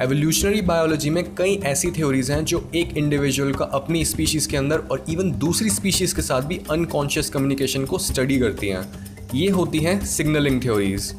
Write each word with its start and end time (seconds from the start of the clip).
Evolutionary 0.00 0.60
biology 0.62 1.10
में 1.10 1.24
कई 1.34 1.54
ऐसी 1.64 1.90
थ्योरीज 1.90 2.30
हैं 2.30 2.44
जो 2.44 2.70
एक 2.74 2.96
इंडिविजुअल 2.96 3.52
का 3.54 3.64
अपनी 3.64 4.04
स्पीशीज़ 4.04 4.48
के 4.48 4.56
अंदर 4.56 4.78
और 4.90 5.04
इवन 5.10 5.32
दूसरी 5.38 5.70
स्पीशीज़ 5.70 6.14
के 6.16 6.22
साथ 6.22 6.42
भी 6.42 6.60
अनकॉन्शियस 6.70 7.28
कम्युनिकेशन 7.30 7.84
को 7.84 7.98
स्टडी 7.98 8.38
करती 8.38 8.68
हैं। 8.68 9.28
ये 9.34 9.48
होती 9.48 9.78
हैं 9.78 10.04
सिग्नलिंग 10.06 10.62
थ्योरीज 10.62 11.14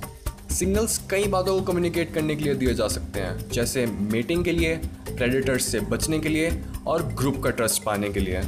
सिग्नल्स 0.52 0.98
कई 1.10 1.26
बातों 1.26 1.56
को 1.56 1.62
कम्युनिकेट 1.62 2.14
करने 2.14 2.36
के 2.36 2.44
लिए 2.44 2.56
दिए 2.56 2.74
जा 2.74 2.88
सकते 2.88 3.20
हैं, 3.20 3.50
जैसे 3.52 3.86
मीटिंग 3.86 4.44
के 4.46 4.52
लिए 4.52 4.76
प्रेडिटर्स 5.08 5.66
से 5.66 5.80
बचने 5.80 6.20
के 6.20 6.30
लिए 6.30 6.52
और 6.88 7.04
ग्रुप 7.14 7.42
का 7.44 7.50
ट्रस्ट 7.50 7.84
पाने 7.84 8.10
के 8.10 8.20
लिए। 8.20 8.42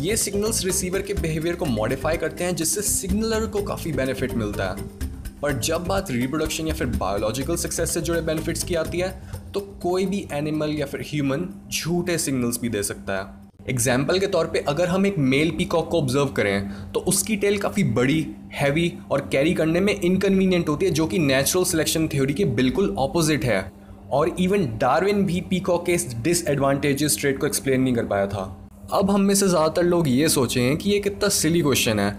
ये 0.00 0.16
सिग्नल्स 0.16 0.64
रिसीवर 0.64 1.02
के 1.02 1.14
बिहेवियर 1.14 1.54
को 1.54 1.64
मॉडिफाई 1.64 2.16
करते 2.16 2.44
हैं, 2.44 2.56
जिससे 2.56 2.82
सिग्नलर 2.82 3.46
को 3.46 3.62
काफ़ी 3.62 3.92
बेनिफिट 3.92 4.34
मिलता 4.34 4.64
है। 4.64 5.05
पर 5.42 5.58
जब 5.60 5.86
बात 5.86 6.10
रिप्रोडक्शन 6.10 6.66
या 6.66 6.74
फिर 6.74 6.86
बायोलॉजिकल 6.88 7.56
सक्सेस 7.58 7.94
से 7.94 8.00
जुड़े 8.00 8.20
बेनिफिट्स 8.22 8.64
की 8.64 8.74
आती 8.74 8.98
है 8.98 9.10
तो 9.54 9.60
कोई 9.82 10.06
भी 10.06 10.26
एनिमल 10.32 10.70
या 10.70 10.86
फिर 10.86 11.00
ह्यूमन 11.06 11.48
झूठे 11.70 12.18
सिग्नल्स 12.18 12.60
भी 12.60 12.68
दे 12.68 12.82
सकता 12.82 13.12
है। 13.12 13.44
एग्ज़ाम्पल 13.68 14.18
के 14.18 14.26
तौर 14.26 14.46
पे 14.46 14.58
अगर 14.68 14.88
हम 14.88 15.06
एक 15.06 15.18
मेल 15.20 15.50
पीकॉक 15.50 15.88
को 15.90 15.98
ऑब्ज़र्व 15.98 16.28
करें 16.32 16.92
तो 16.92 17.00
उसकी 17.08 17.36
टेल 17.36 17.58
काफ़ी 17.58 17.84
बड़ी 17.92 18.26
हैवी 18.54 18.92
और 19.10 19.28
कैरी 19.32 19.54
करने 19.54 19.80
में 19.80 19.92
इनकन्वीनियंट 19.94 20.68
होती 20.68 20.86
है, 20.86 20.92
जो 20.92 21.06
कि 21.06 21.18
नेचुरल 21.18 21.64
सिलेक्शन 21.64 22.08
थ्योरी 22.08 22.34
के 22.34 22.44
बिल्कुल 22.44 22.94
ऑपोजिट 22.98 23.44
है। 23.44 23.72
और 24.12 24.34
इवन 24.40 24.66
डार्विन 24.78 25.24
भी 25.26 25.40
पीकॉक 25.40 25.84
के 25.86 25.92
इस 25.92 26.14
डिसएडवांटेजेस 26.16 27.16
ट्रेड 27.20 27.38
को 27.38 27.46
एक्सप्लेन 27.46 27.80
नहीं 27.80 27.94
कर 27.94 28.04
पाया 28.06 28.26
था। 28.26 28.44
अब 28.92 29.10
हम 29.10 29.20
में 29.20 29.34
से 29.34 29.48
ज़्यादातर 29.48 29.82
लोग 29.84 30.08
ये 30.08 30.28
सोचे 30.28 30.60
हैं 30.60 30.76
कि 30.76 30.90
ये 30.90 30.98
कितना 31.00 31.28
सिली 31.30 31.60
क्वेश्चन 31.62 32.00
है। 32.00 32.10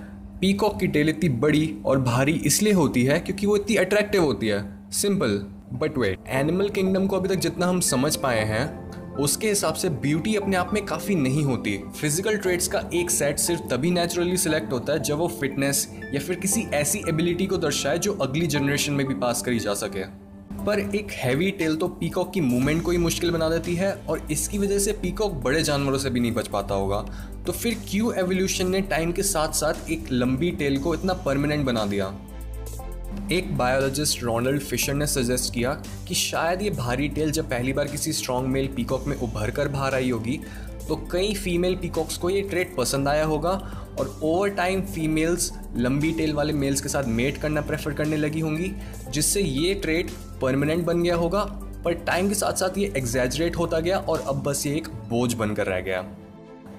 पीकॉक 0.41 0.79
की 0.79 0.87
टेल 0.87 1.09
इतनी 1.09 1.29
बड़ी 1.37 1.75
और 1.85 1.99
भारी 1.99 2.33
इसलिए 2.45 2.73
होती 2.73 3.03
है 3.03 3.19
क्योंकि 3.19 3.45
वो 3.47 3.55
इतनी 3.57 3.75
अट्रैक्टिव 3.75 4.23
होती 4.23 4.47
है। 4.47 4.59
Simple 4.91 5.37
but 5.73 5.97
wait 5.97 6.27
animal 6.29 6.69
kingdom 6.69 7.07
को 7.07 7.15
अभी 7.15 7.29
तक 7.29 7.39
जितना 7.41 7.65
हम 7.65 7.79
समझ 7.81 8.15
पाए 8.15 8.43
हैं, 8.45 9.15
उसके 9.17 9.49
हिसाब 9.49 9.73
से 9.73 9.89
ब्यूटी 9.89 10.35
अपने 10.35 10.57
आप 10.57 10.73
में 10.73 10.85
काफ़ी 10.85 11.15
नहीं 11.15 11.43
होती। 11.43 11.77
फ़िज़िकल 11.99 12.37
ट्रेड्स 12.37 12.67
का 12.67 12.81
एक 12.93 13.09
सेट 13.09 13.39
सिर्फ़ 13.39 13.61
तभी 13.69 13.91
नेचुरली 13.91 14.37
सिलेक्ट 14.37 14.73
होता 14.73 14.93
है 14.93 14.99
जब 14.99 15.17
वो 15.17 15.27
फिटनेस 15.39 15.87
या 16.13 16.19
फिर 16.19 16.35
किसी 16.35 16.61
ऐसी 16.73 17.03
एबिलिटी 17.09 17.45
को 17.45 17.57
दर्शाए 17.57 17.97
जो 17.97 18.13
अगली 18.13 18.47
जनरेशन 18.47 18.93
में 18.93 19.05
भी 19.07 19.15
पास 19.15 19.41
करी 19.41 19.59
जा 19.59 19.73
सके। 19.75 20.03
पर 20.67 20.79
एक 20.79 21.11
हैवी 21.11 21.51
टेल 21.51 21.75
तो 21.75 21.87
पीकॉक 21.87 22.33
की 22.33 22.41
मूवमेंट 22.41 22.81
को 22.83 22.91
ही 22.91 22.97
मुश्किल 22.97 23.31
बना 23.31 23.49
देती 23.49 23.75
है 23.75 23.91
और 24.09 24.27
इसकी 24.31 24.57
वजह 24.57 24.79
से 24.79 24.91
पीकॉक 24.91 25.33
बड़े 25.33 25.63
जानवरों 25.63 25.97
से 25.97 26.09
भी 26.09 26.19
नहीं 26.19 26.31
बच 26.31 26.47
पाता 26.47 26.75
होगा। 26.75 26.99
तो 27.47 27.51
फिर 27.51 27.77
क्यों 27.89 28.13
एवोल्यूशन 28.15 28.69
ने 28.69 28.81
टाइम 28.81 29.11
के 29.11 29.23
साथ 29.23 29.53
साथ 29.53 29.89
एक 29.89 30.11
लंबी 30.11 30.51
टेल 30.51 30.77
को 30.79 30.95
इतना 30.95 31.13
परमानेंट 31.13 31.65
बना 31.65 31.85
दिया? 31.85 32.13
एक 33.31 33.57
बायोलॉजिस्ट 33.57 34.23
रोनल्ड 34.23 34.61
फिशर 34.61 34.93
ने 34.93 35.07
सजेस्ट 35.07 35.53
किया 35.53 35.71
कि 36.07 36.15
शायद 36.15 36.61
ये 36.61 36.69
भारी 36.69 37.07
टेल 37.09 37.31
जब 37.31 37.49
पहली 37.49 37.73
बार 37.73 37.87
किसी 37.87 38.13
स्ट्रॉन्ग 38.13 38.49
मेल 38.49 38.67
पीकॉक 38.67 39.07
में 39.07 39.15
उभर 39.17 39.51
कर 39.51 39.67
बाहर 39.67 39.95
आई 39.95 40.09
होगी 40.09 40.39
तो 40.87 40.95
कई 41.11 41.33
फीमेल 41.33 41.75
पीकॉक्स 41.75 42.17
को 42.17 42.29
ये 42.29 42.41
ट्रेड 42.41 42.75
पसंद 42.75 43.07
आया 43.07 43.25
होगा 43.25 43.49
और 43.99 44.19
ओवर 44.23 44.49
टाइम 44.49 44.81
फीमेल्स 44.81 45.51
लंबी 45.77 46.11
टेल 46.11 46.33
वाले 46.33 46.53
मेल्स 46.53 46.81
के 46.81 46.89
साथ 46.89 47.03
मेट 47.03 47.37
करना 47.37 47.61
प्रेफर 47.61 47.93
करने 47.93 48.17
लगी 48.17 48.39
होंगी, 48.39 48.71
जिससे 49.09 49.41
ये 49.41 49.73
ट्रेड 49.73 50.11
परमानेंट 50.41 50.85
बन 50.85 51.03
गया 51.03 51.15
होगा, 51.15 51.43
पर 51.85 51.93
टाइम 51.93 52.29
के 52.29 52.35
साथ 52.35 52.53
साथ 52.53 52.77
ये 52.77 52.93
एग्जैजरेट 52.97 53.57
होता 53.57 53.79
गया 53.79 53.97
और 53.99 54.23
अब 54.27 54.43
बस 54.43 54.65
ये 54.67 54.75
एक 54.75 54.87
बोझ 54.87 55.33
बनकर 55.33 55.67
रह 55.67 55.79
गया। 55.79 56.01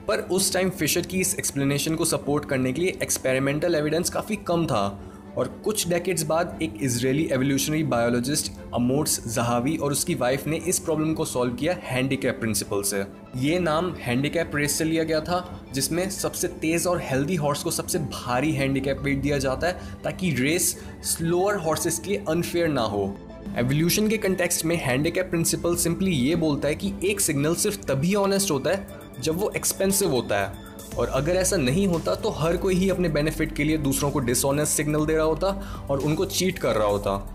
पर 0.09 0.19
उस 0.19 0.53
टाइम 0.53 0.71
फिशर 0.71 1.01
की 1.01 1.21
इस 1.21 1.35
एक्सप्लेनेशन 1.35 1.95
को 1.95 2.05
सपोर्ट 2.05 2.45
करने 2.45 2.73
के 2.73 2.83
लिए 2.83 2.99
एक्सपेरिमेंटल 3.03 3.75
एविडेंस 3.75 4.11
काफ़ी 4.11 4.37
कम 4.37 4.67
था। 4.67 5.08
और 5.39 5.49
कुछ 5.65 5.89
डेकेड्स 5.89 6.23
बाद 6.23 6.59
एक 6.63 6.75
Israeli 6.83 7.29
evolutionary 7.33 7.83
biologist 7.83 8.51
Amotz 8.75 9.35
Zahavi 9.35 9.77
और 9.77 9.93
उसकी 9.93 10.15
वाइफ 10.15 10.47
ने 10.47 10.57
इस 10.57 10.79
प्रॉब्लम 10.79 11.13
को 11.15 11.25
सॉल्व 11.25 11.55
किया 11.55 11.77
हैंडीकैप 11.83 12.41
प्रिंसिपल 12.41 12.83
से। 12.83 13.05
ये 13.37 13.59
नाम 13.59 13.93
हैंडीकैप 13.95 14.57
रेस 14.57 14.79
से 14.79 14.85
लिया 14.85 15.05
गया 15.05 15.21
था, 15.21 15.69
जिसमें 15.75 16.09
सबसे 16.11 16.49
तेज 16.49 16.87
और 16.87 17.01
हेल्दी 17.01 17.35
हॉर्स 17.35 17.63
को 17.63 17.71
सबसे 17.71 17.99
भारी 17.99 18.53
हैंडीकैप 18.53 19.01
वेट 19.01 19.23
दिया 19.23 19.39
जाता 19.39 19.67
है, 19.67 19.81
ताकि 20.05 20.31
रेस 20.31 20.77
स्लोअर 21.05 21.57
हॉर्सेस 21.57 21.99
के 21.99 22.11
लिए 22.11 22.25
अनफेयर 22.29 22.69
ना 22.69 22.83
हो। 22.83 23.17
एवोल्यूशन 23.57 24.09
के 24.09 24.17
कंटेक्स्ट 24.19 24.65
में 24.65 24.77
हैंडीकैप 24.77 25.31
प्रिंसिपल 25.31 25.77
सिंपली 25.77 26.11
ये 26.11 26.37
बोलता 26.37 26.69
है 26.69 26.75
कि 26.75 26.93
एक 27.05 27.21
सिग्नल 27.21 27.55
सिर्फ़ 27.55 27.79
तभी 27.83 28.15
ऑनेस्ट 28.15 28.51
होता 28.51 28.71
है, 28.71 28.87
जब 29.21 29.39
वो 29.39 29.53
एक्सपेंसिव 29.57 30.11
होता 30.11 30.39
है। 30.39 30.68
और 30.97 31.09
अगर 31.09 31.37
ऐसा 31.37 31.57
नहीं 31.57 31.87
होता 31.87 32.15
तो 32.15 32.31
हर 32.31 32.57
कोई 32.57 32.75
ही 32.75 32.91
अपने 32.91 33.09
बेनिफिट 33.09 33.55
के 33.57 33.65
लिए 33.65 33.79
दूसरों 33.79 34.11
को 34.11 34.19
डिसऑनेस्ट 34.19 34.73
सिग्नल 34.73 35.07
दे 35.07 35.17
रहा 35.17 35.25
होता 35.25 35.87
और 35.91 35.99
उनको 35.99 36.25
चीट 36.25 36.59
कर 36.59 36.77
रहा 36.77 36.89
होता। 36.89 37.35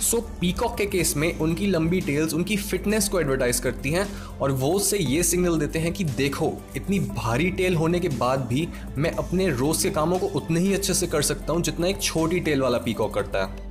सो 0.00 0.16
so, 0.16 0.22
पीकॉक 0.40 0.76
के 0.78 0.86
केस 0.86 1.16
में 1.16 1.38
उनकी 1.38 1.66
लंबी 1.66 2.00
टेल्स 2.00 2.32
उनकी 2.34 2.56
फिटनेस 2.56 3.08
को 3.08 3.20
एडवर्टाइज 3.20 3.60
करती 3.60 3.90
हैं 3.90 4.06
और 4.38 4.52
वो 4.52 4.72
उससे 4.72 4.98
ये 4.98 5.22
सिग्नल 5.22 5.58
देते 5.58 5.78
हैं 5.78 5.92
कि 5.92 6.04
देखो 6.04 6.52
इतनी 6.76 6.98
भारी 7.00 7.50
टेल 7.50 7.76
होने 7.76 8.00
के 8.00 8.08
बाद 8.08 8.40
भी 8.40 8.68
मैं 8.98 9.10
अपने 9.10 9.48
रोज 9.48 9.82
के 9.82 9.90
कामों 9.90 10.18
को 10.18 10.26
उतने 10.26 10.60
ही 10.60 10.72
अच्छे 10.74 10.94
से 10.94 11.06
कर 11.06 11.22
सकता 11.22 11.52
हूँ 11.52 11.62
जितना 11.62 11.86
एक 11.86 12.00
छोटी 12.02 12.40
टेल 12.40 12.62
वाला 12.62 12.78
पीकॉक 12.78 13.14
करता 13.14 13.44
है। 13.44 13.70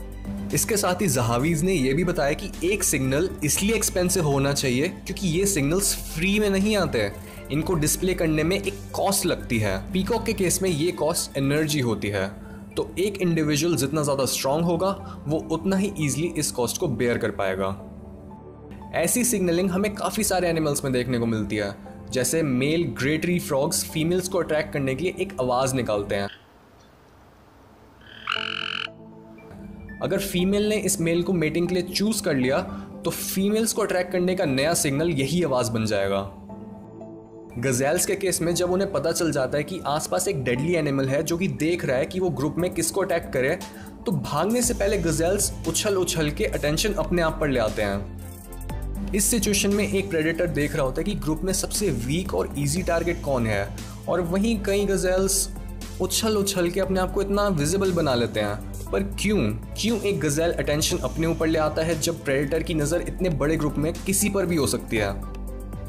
इसके 0.53 0.77
साथ 0.77 1.01
ही 1.01 1.07
जहावीज 1.07 1.61
ने 1.63 1.73
यह 1.73 1.93
भी 1.93 2.03
बताया 2.03 2.33
कि 2.33 2.51
एक 2.63 2.83
सिग्नल 2.83 3.29
इसलिए 3.43 3.75
एक्सपेंसिव 3.75 4.25
होना 4.25 4.53
चाहिए 4.53 4.87
क्योंकि 4.87 5.27
ये 5.27 5.45
सिग्नल्स 5.45 5.95
फ्री 6.13 6.39
में 6.39 6.49
नहीं 6.49 6.75
आते 6.77 7.01
हैं। 7.01 7.30
इनको 7.51 7.73
डिस्प्ले 7.73 8.13
करने 8.13 8.43
में 8.43 8.55
एक 8.57 8.73
कॉस्ट 8.93 9.25
लगती 9.25 9.59
है। 9.59 9.77
पीकॉक 9.93 10.25
के 10.25 10.33
केस 10.33 10.61
में 10.61 10.69
ये 10.69 10.91
कॉस्ट 10.93 11.37
एनर्जी 11.37 11.79
होती 11.79 12.07
है। 12.07 12.27
तो 12.75 12.89
एक 12.99 13.17
इंडिविजुअल 13.17 13.75
जितना 13.75 14.01
ज़्यादा 14.03 14.25
स्ट्रांग 14.25 14.63
होगा, 14.65 14.89
वो 15.27 15.37
उतना 15.51 15.75
ही 15.75 15.91
ईजिली 15.99 16.27
इस 16.37 16.51
कॉस्ट 16.51 16.77
को 16.77 16.87
बेयर 16.87 17.17
कर 17.17 17.31
पाएगा। 17.31 17.77
ऐसी 18.95 19.23
सिग्नलिंग 19.23 19.69
हमें 19.69 19.93
काफ़ी 19.95 20.23
सारे 20.23 20.49
एनिमल्स 20.49 20.83
में 20.83 20.93
देखने 20.93 21.19
को 21.19 21.25
मिलती 21.25 21.55
है। 21.55 21.75
जैसे 22.11 22.41
male 22.43 22.83
grey tree 22.99 23.39
frogs 23.39 23.83
females 23.91 24.27
को 24.27 24.39
अट्रैक्ट 24.39 24.73
करने 24.73 24.95
के 24.95 25.03
लिए 25.03 25.15
एक 25.19 25.33
आवाज़ 25.41 25.75
निकालते 25.75 26.15
हैं। 26.15 26.27
अगर 30.03 30.19
फीमेल 30.19 30.67
ने 30.69 30.75
इस 30.77 30.99
मेल 31.01 31.23
को 31.23 31.33
मेटिंग 31.33 31.67
के 31.67 31.75
लिए 31.75 31.83
चूज़ 31.83 32.23
कर 32.23 32.35
लिया 32.35 32.59
तो 33.05 33.09
फीमेल्स 33.09 33.73
को 33.73 33.81
अट्रैक्ट 33.81 34.11
करने 34.11 34.35
का 34.35 34.45
नया 34.45 34.73
सिग्नल 34.73 35.09
यही 35.09 35.43
आवाज़ 35.43 35.71
बन 35.71 35.85
जाएगा। 35.85 36.19
गजैल्स 37.59 38.05
के 38.05 38.15
केस 38.15 38.41
में 38.41 38.53
जब 38.55 38.71
उन्हें 38.71 38.91
पता 38.91 39.11
चल 39.11 39.31
जाता 39.31 39.57
है 39.57 39.63
कि 39.63 39.79
आसपास 39.87 40.27
एक 40.27 40.43
डेडली 40.43 40.73
एनिमल 40.73 41.07
है 41.09 41.21
जो 41.23 41.37
कि 41.37 41.47
देख 41.47 41.83
रहा 41.85 41.97
है 41.97 42.05
कि 42.05 42.19
वो 42.19 42.29
ग्रुप 42.29 42.55
में 42.57 42.69
किसको 42.73 43.01
अटैक 43.01 43.29
करे 43.33 43.57
तो 44.05 44.11
भागने 44.11 44.61
से 44.61 44.73
पहले 44.73 44.97
गजैल्स 44.97 45.51
उछल 45.67 45.95
उछल 45.95 46.29
के 46.29 46.45
अटेंशन 46.45 46.93
अपने 46.93 47.21
आप 47.21 47.37
पर 47.41 47.49
ले 47.49 47.59
आते 47.59 47.81
हैं। 47.81 49.13
इस 49.13 49.25
सिचुएशन 49.25 49.73
में 49.73 49.87
एक 49.87 50.09
प्रेडेटर 50.09 50.47
देख 50.47 50.75
रहा 50.75 50.85
होता 50.85 51.01
है 51.01 51.03
कि 51.03 51.15
ग्रुप 51.15 51.41
में 51.43 51.51
सबसे 51.53 51.89
वीक 51.89 52.33
और 52.33 52.53
इजी 52.57 52.83
टारगेट 52.83 53.21
कौन 53.23 53.47
है, 53.47 53.67
और 54.09 54.21
वहीं 54.21 54.57
कई 54.63 54.85
गजैल्स 54.85 55.49
उछल 56.01 56.37
उछल 56.37 56.69
के 56.69 56.79
अपने 56.79 56.99
आप 56.99 57.13
को 57.13 57.21
इतना 57.21 57.47
विजिबल 57.49 57.91
बना 57.91 58.15
लेते 58.15 58.39
हैं। 58.39 58.89
पर 58.91 59.03
क्यों? 59.21 59.37
क्यों 59.81 59.99
एक 59.99 60.19
गजैल 60.19 60.51
अटेंशन 60.53 60.97
अपने 60.99 61.27
ऊपर 61.27 61.47
ले 61.47 61.59
आता 61.59 61.83
है 61.83 61.99
जब 61.99 62.23
प्रेडेटर 62.23 62.63
की 62.63 62.73
नज़र 62.73 63.01
इतने 63.01 63.29
बड़े 63.29 63.55
ग्रुप 63.55 63.75
में 63.77 63.93
किसी 63.95 64.29
पर 64.29 64.45
भी 64.45 64.55
हो 64.55 64.67
सकती 64.67 64.97
है? 64.97 65.30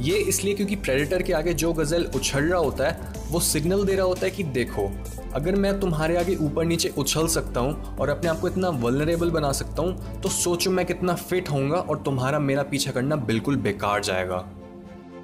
ये 0.02 0.16
इसलिए 0.18 0.54
क्योंकि 0.54 0.76
प्रेडेटर 0.76 1.22
के 1.22 1.32
आगे 1.32 1.52
जो 1.54 1.72
गज़ल 1.72 2.04
उछल 2.14 2.44
रहा 2.44 2.58
होता 2.58 2.88
है 2.88 3.12
वो 3.30 3.40
सिग्नल 3.40 3.84
दे 3.84 3.94
रहा 3.94 4.06
होता 4.06 4.24
है 4.26 4.30
कि 4.30 4.44
देखो 4.44 4.90
अगर 5.34 5.56
मैं 5.56 5.78
तुम्हारे 5.80 6.16
आगे 6.16 6.34
ऊपर 6.36 6.64
नीचे 6.64 6.88
उछल 6.98 7.26
सकता 7.26 7.60
हूँ 7.60 7.96
और 7.96 8.08
अपने 8.08 8.30
आप 8.30 8.40
को 8.40 8.48
इतना 8.48 8.68
वलनरेबल 8.68 9.30
बना 9.30 9.52
सकता 9.52 9.82
हूँ 9.82 10.20
तो 10.20 10.28
सोचो 10.28 10.70
मैं 10.70 10.84
कितना 10.86 11.14
फिट 11.14 11.50
होऊँगा 11.50 11.76
और 11.76 12.02
तुम्हारा 12.02 12.38
मेरा 12.38 12.62
पीछा 12.62 12.92
करना 12.92 13.16
बिल्कुल 13.16 13.56
बेकार 13.56 14.02
जाएगा। 14.02 14.44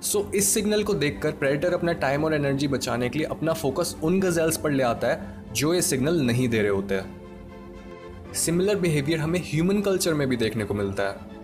सो 0.03 0.19
so, 0.19 0.35
इस 0.35 0.49
सिग्नल 0.55 0.83
को 0.83 0.95
देखकर 0.95 1.31
प्रेडेटर 1.31 1.75
अपना 1.75 1.93
टाइम 1.95 2.25
और 2.25 2.35
एनर्जी 2.35 2.69
बचाने 2.69 3.09
के 3.09 3.19
लिए 3.19 3.27
अपना 3.27 3.53
फोकस 3.53 3.95
उन 4.03 4.21
गजेल्स 4.21 4.57
पर 4.57 4.71
ले 4.71 4.83
आता 4.83 5.09
है 5.09 5.53
जो 5.53 5.73
ये 5.75 5.83
सिग्नल 5.83 6.21
नहीं 6.21 6.49
दे 6.49 6.61
रहे 6.63 6.71
होते। 6.71 6.95
हैं 6.95 8.33
सिमिलर 8.35 8.77
बिहेवियर 8.77 9.19
हमें 9.19 9.41
ह्यूमन 9.47 9.81
कल्चर 9.81 10.15
में 10.15 10.29
भी 10.29 10.37
देखने 10.37 10.65
को 10.65 10.75
मिलता 10.75 11.03
है। 11.03 11.37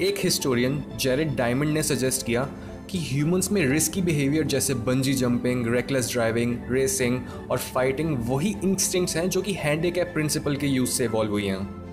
एक 0.00 0.16
हिस्टोरियन 0.18 0.82
जेरेड 1.00 1.34
डायमंड 1.36 1.72
ने 1.74 1.82
सजेस्ट 1.82 2.26
किया 2.26 2.48
कि 2.90 2.98
ह्यूमंस 3.00 3.50
में 3.52 3.64
रिस्की 3.66 4.02
बिहेवियर 4.02 4.44
जैसे 4.44 4.74
bungee 4.74 5.12
jumping 5.14 5.66
reckless 5.74 6.10
driving 6.12 6.56
racing 6.70 7.20
और 7.50 7.58
फाइटिंग 7.58 8.16
वही 8.28 8.54
इंस्टिंक्ट्स 8.64 9.16
हैं 9.16 9.28
जो 9.30 9.42
कि 9.42 9.52
हैंडीकैप 9.54 10.10
प्रिंसिपल 10.14 10.56
के 10.56 10.66
यूज़ 10.66 10.90
से 10.90 11.04
इवॉल्व 11.04 11.30
हुई 11.30 11.46
हैं। 11.46 11.84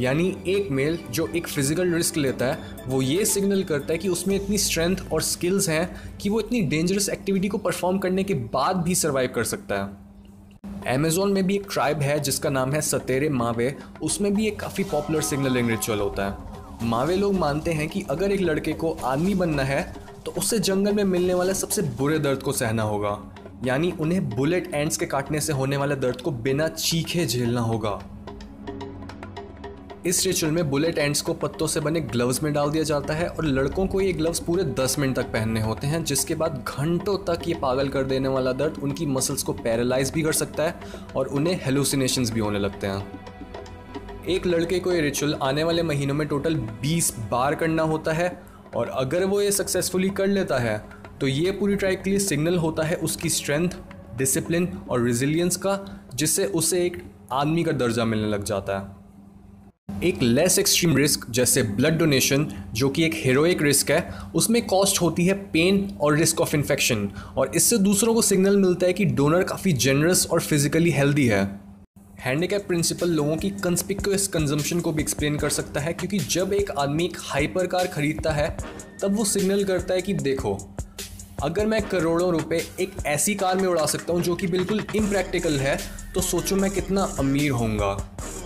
यानी 0.00 0.34
एक 0.48 0.70
मेल 0.70 0.98
जो 1.10 1.26
एक 1.26 1.46
फ़िज़िकल 1.46 1.94
रिस्क 1.94 2.16
लेता 2.16 2.46
है, 2.46 2.58
वो 2.86 3.00
ये 3.02 3.24
सिग्नल 3.24 3.62
करता 3.62 3.92
है 3.92 3.98
कि 3.98 4.08
उसमें 4.08 4.34
इतनी 4.36 4.58
स्ट्रेंथ 4.58 4.96
और 5.12 5.22
स्किल्स 5.22 5.68
हैं 5.68 6.16
कि 6.18 6.28
वो 6.28 6.40
इतनी 6.40 6.60
डेंजरस 6.60 7.08
एक्टिविटी 7.08 7.48
को 7.48 7.58
परफॉर्म 7.58 7.98
करने 7.98 8.24
के 8.24 8.34
बाद 8.34 8.76
भी 8.76 8.94
सर्वाइव 8.94 9.32
कर 9.34 9.44
सकता 9.44 9.82
है। 9.82 10.94
अमेजोन 10.94 11.32
में 11.32 11.46
भी 11.46 11.54
एक 11.54 11.66
ट्राइब 11.72 12.00
है 12.00 12.18
जिसका 12.20 12.50
नाम 12.50 12.72
है 12.72 12.80
सतेरे 12.80 13.28
मावे 13.28 13.74
उसमें 14.02 14.34
भी 14.34 14.46
एक 14.46 14.58
काफ़ी 14.60 14.84
पॉपुलर 14.84 15.20
सिग्नलिंग 15.22 15.70
रिचुअल 15.70 16.00
होता 16.00 16.26
है। 16.26 16.88
मावे 16.88 17.16
लोग 17.16 17.34
मानते 17.34 17.72
हैं 17.72 17.88
कि 17.88 18.04
अगर 18.10 18.32
एक 18.32 18.40
लड़के 18.40 18.72
को 18.72 18.90
आदमी 19.04 19.34
बनना 19.34 19.62
है 19.62 19.82
तो 20.26 20.30
उसे 20.30 20.58
जंगल 20.58 20.92
में 20.92 21.04
मिलने 21.04 21.34
वाले 21.34 21.54
सबसे 21.54 21.82
बुरे 21.82 22.18
दर्द 22.18 22.42
को 22.42 22.52
सहना 22.52 22.82
होगा। 22.82 23.18
यानी 23.64 23.92
उन्हें 24.00 24.28
बुलेट 24.30 24.74
एंड्स 24.74 24.96
के 24.96 25.06
काटने 25.06 25.40
से 25.40 25.52
होने 25.52 25.76
वाले 25.76 25.96
दर्द 25.96 26.20
को 26.20 26.30
बिना 26.30 26.68
चीखे 26.68 27.26
झेलना 27.26 27.60
होगा। 27.60 27.98
इस 30.06 30.26
रिचुअल 30.26 30.52
में 30.52 30.70
बुलेट 30.70 30.98
एंड्स 30.98 31.20
को 31.22 31.32
पत्तों 31.34 31.66
से 31.66 31.80
बने 31.80 32.00
ग्लव्स 32.00 32.42
में 32.42 32.52
डाल 32.52 32.70
दिया 32.70 32.84
जाता 32.84 33.14
है 33.14 33.28
और 33.28 33.44
लड़कों 33.44 33.86
को 33.86 34.00
ये 34.00 34.12
ग्लव्स 34.12 34.40
पूरे 34.40 34.64
10 34.64 34.98
मिनट 34.98 35.16
तक 35.16 35.32
पहनने 35.32 35.60
होते 35.60 35.86
हैं, 35.86 36.04
जिसके 36.04 36.34
बाद 36.34 36.64
घंटों 36.68 37.16
तक 37.18 37.48
ये 37.48 37.54
पागल 37.54 37.88
कर 37.88 38.04
देने 38.04 38.28
वाला 38.28 38.52
दर्द 38.52 38.78
उनकी 38.82 39.06
मसल्स 39.06 39.42
को 39.42 39.52
पैरालाइज 39.52 40.10
भी 40.10 40.22
कर 40.22 40.32
सकता 40.32 40.62
है 40.62 40.80
और 41.16 41.26
उन्हें 41.26 41.60
हेलुसिनेशंस 41.62 42.30
भी 42.30 42.40
होने 42.40 42.58
लगते 42.58 42.86
हैं। 42.86 43.20
एक 44.28 44.46
लड़के 44.46 44.78
को 44.78 44.92
ये 44.92 45.00
रिचुअल 45.00 45.34
आने 45.42 45.64
वाले 45.64 45.82
महीनों 45.82 46.14
में 46.14 46.26
टोटल 46.28 46.56
20 46.82 47.14
बार 47.30 47.54
करना 47.54 47.82
होता 47.82 48.12
है 48.12 48.49
और 48.76 48.88
अगर 48.88 49.24
वो 49.24 49.40
ये 49.40 49.50
सक्सेसफुली 49.52 50.10
कर 50.10 50.26
लेता 50.26 50.58
है 50.58 50.78
तो 51.20 51.26
ये 51.26 51.50
पूरी 51.50 51.76
ट्राइब 51.76 52.02
के 52.04 52.10
लिए 52.10 52.18
सिग्नल 52.18 52.56
होता 52.56 52.82
है 52.82 52.96
उसकी 52.96 53.28
स्ट्रेंथ 53.28 53.68
डिसिप्लिन 54.18 54.68
और 54.90 55.02
रिजिलियंस 55.02 55.56
का, 55.56 55.78
जिससे 56.14 56.44
उसे 56.44 56.84
एक 56.86 57.02
आदमी 57.32 57.62
का 57.64 57.72
दर्जा 57.72 58.04
मिलने 58.04 58.28
लग 58.28 58.44
जाता 58.44 58.78
है। 58.78 58.98
एक 60.04 60.22
लेस 60.22 60.58
एक्सट्रीम 60.58 60.96
रिस्क 60.96 61.30
जैसे 61.30 61.62
ब्लड 61.62 61.98
डोनेशन 61.98 62.46
जो 62.72 62.88
कि 62.88 63.04
एक 63.04 63.14
हीरोइक 63.14 63.62
रिस्क 63.62 63.90
है, 63.90 64.10
उसमें 64.34 64.66
कॉस्ट 64.66 65.00
होती 65.02 65.26
है 65.26 65.34
पेन 65.52 65.98
और 66.00 66.16
रिस्क 66.16 66.40
ऑफ़ 66.40 66.54
इन्फेक्शन 66.56 67.08
और 67.36 67.52
इससे 67.54 67.78
दूसरों 67.78 68.14
को 68.14 68.22
सिग्नल 68.22 68.56
मिलता 68.56 68.86
है 68.86 68.92
कि 68.92 69.04
डोनर 69.04 69.42
काफ़ी 69.42 69.72
जेनरस 69.72 70.26
और 70.26 70.40
फिजिकली 70.40 70.90
हेल्दी 70.90 71.26
है। 71.26 71.44
हैंडीकैप 72.20 72.66
प्रिंसिपल 72.68 73.08
लोगों 73.08 73.36
की 73.36 73.48
कंस्पिक्यूस 73.50 74.26
कंजम्पशन 74.28 74.80
को 74.80 74.92
भी 74.92 75.02
एक्सप्लेन 75.02 75.36
कर 75.36 75.50
सकता 75.50 75.80
है, 75.80 75.92
क्योंकि 75.92 76.18
जब 76.18 76.52
एक 76.52 76.70
आदमी 76.70 77.04
एक 77.04 77.16
हाइपर 77.20 77.66
कार 77.66 77.86
खरीदता 77.86 78.32
है, 78.32 78.48
तब 79.02 79.16
वो 79.16 79.24
सिग्नल 79.24 79.64
करता 79.64 79.94
है 79.94 80.02
कि 80.02 80.14
देखो, 80.14 80.54
अगर 81.42 81.66
मैं 81.66 81.80
करोड़ों 81.82 82.30
रुपए 82.32 82.62
एक 82.80 82.96
ऐसी 83.06 83.34
कार 83.34 83.56
में 83.56 83.68
उड़ा 83.68 83.86
सकता 83.86 84.12
हूँ 84.12 84.22
जो 84.22 84.34
कि 84.34 84.46
बिल्कुल 84.46 84.84
इम्प्रैक्टिकल 84.96 85.58
है 85.58 85.78
तो 86.14 86.20
सोचो 86.20 86.56
मैं 86.56 86.70
कितना 86.70 87.04
अमीर 87.18 87.50
होऊँगा। 87.50 87.96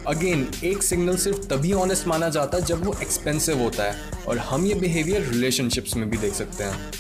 अगेन 0.09 0.49
एक 0.65 0.83
सिग्नल 0.83 1.17
सिर्फ़ 1.17 1.47
तभी 1.49 1.73
ऑनेस्ट 1.75 2.07
माना 2.07 2.29
जाता 2.29 2.59
है 2.59 2.65
जब 2.65 2.85
वो 2.85 2.95
एक्सपेंसिव 3.03 3.63
होता 3.63 3.85
है, 3.85 4.11
और 4.29 4.39
हम 4.41 4.67
ये 4.67 4.75
बिहेवियर 4.77 5.23
रिलेशनशिप्स 5.25 5.97
में 5.97 6.09
भी 6.11 6.19
देख 6.19 6.35
सकते 6.35 6.65
हैं। 6.65 6.93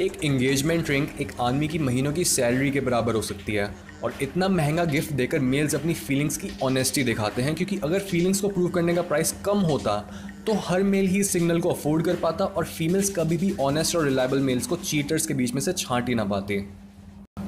एक 0.00 0.12
इंगेजमेंट 0.24 0.90
रिंग 0.90 1.06
एक 1.20 1.32
आदमी 1.40 1.66
की 1.68 1.78
महीनों 1.78 2.12
की 2.12 2.24
सैलरी 2.24 2.70
के 2.70 2.80
बराबर 2.80 3.14
हो 3.14 3.22
सकती 3.22 3.52
है 3.52 3.68
और 4.04 4.14
इतना 4.22 4.48
महँगा 4.48 4.84
गिफ्ट 4.84 5.12
देकर 5.12 5.38
मेल्स 5.38 5.74
अपनी 5.74 5.94
फीलिंग्स 5.94 6.36
की 6.36 6.50
ऑनेस्टी 6.62 7.02
दिखाते 7.02 7.42
हैं, 7.42 7.54
क्योंकि 7.54 7.78
अगर 7.84 7.98
फीलिंग्स 8.00 8.40
को 8.40 8.48
प्रूव 8.48 8.68
करने 8.68 8.94
का 8.94 9.02
प्राइस 9.02 9.34
कम 9.44 9.58
होता 9.58 9.98
तो 10.46 10.52
हर 10.66 10.82
मेल 10.82 11.06
ही 11.06 11.24
सिग्नल 11.24 11.60
को 11.60 11.70
अफोर्ड 11.70 12.04
कर 12.04 12.14
पाता 12.14 12.44
और 12.44 12.64
फीमेल्स 12.64 13.10
कभी 13.10 13.36
भी 13.36 13.54
ऑनेस्ट 13.60 13.96
और 13.96 14.04
रिलायबल 14.04 14.38
मेल्स 14.38 14.66
को 14.66 14.76
चीटर्स 14.76 15.26
के 15.26 15.34
बीच 15.34 15.54
में 15.54 15.60
से 15.60 15.72
छांट 15.72 16.08
ही 16.08 16.14
ना 16.14 16.24
पाते। 16.24 16.64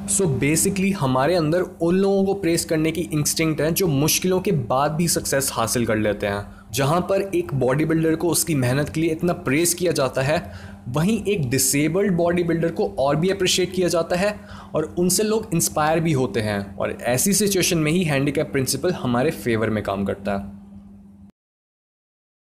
सो 0.03 0.25
so 0.25 0.31
बेसिकली 0.31 0.91
हमारे 0.91 1.35
अंदर 1.35 1.61
उन 1.61 1.97
लोगों 1.97 2.25
को 2.25 2.35
प्रेस 2.35 2.65
करने 2.65 2.91
की 2.93 3.01
इंस्टिंक्ट 3.01 3.61
है, 3.61 3.73
जो 3.73 3.87
मुश्किलों 3.87 4.41
के 4.41 4.53
बाद 4.53 4.93
भी 4.93 5.09
सक्सेस 5.09 5.51
हासिल 5.53 5.87
कर 5.87 5.97
लेते 5.97 6.27
हैं। 6.27 6.47
जहाँ 6.73 7.01
पर 7.01 7.31
एक 7.35 7.55
बॉडी 7.55 7.85
बिल्डर 7.85 8.17
को 8.17 8.29
उसकी 8.29 8.55
मेहनत 8.55 8.89
के 8.89 9.01
लिए 9.01 9.11
इतना 9.11 9.33
प्रेस 9.33 9.75
किया 9.75 9.93
जाता 9.93 10.23
है, 10.23 10.53
वहीं 10.89 11.25
एक 11.25 11.51
डिसेबल्ड 11.51 12.13
बॉडी 12.13 12.43
बिल्डर 12.43 12.73
को 12.73 12.89
और 12.99 13.17
भी 13.17 13.29
अप्रिशिएट 13.29 13.73
किया 13.73 13.89
जाता 13.89 14.17
है 14.17 14.41
और 14.75 14.95
उनसे 14.99 15.23
लोग 15.23 15.51
इंस्पायर 15.55 16.01
भी 16.01 16.13
होते 16.13 16.41
हैं। 16.41 16.77
और 16.77 16.99
ऐसी 17.03 17.33
सिचुएशन 17.33 17.79
में 17.79 17.93
ही 17.93 18.05
हैंडीकैप 18.05 18.53
प्रिंसिपल 18.53 18.93
हमारे 18.93 19.31
फेवर 19.31 19.71
में 19.71 19.85
काम 19.85 20.05
करता 20.05 20.33
है। 20.33 20.62